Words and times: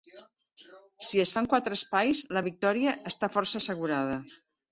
Si 1.07 1.19
es 1.23 1.33
fan 1.35 1.49
quatre 1.51 1.77
espais, 1.81 2.23
la 2.37 2.43
victòria 2.49 2.97
està 3.13 3.31
força 3.37 3.57
assegurada. 3.63 4.19